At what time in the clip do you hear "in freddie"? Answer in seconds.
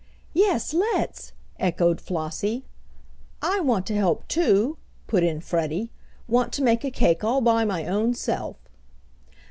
5.23-5.91